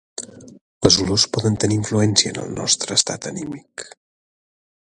Les 0.85 0.95
olors 1.03 1.25
poden 1.35 1.59
tenir 1.63 1.77
influència 1.81 2.31
en 2.33 2.39
el 2.45 2.49
nostre 2.55 2.99
estat 3.01 3.29
anímic 3.33 3.85